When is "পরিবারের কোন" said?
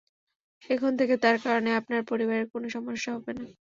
2.03-2.63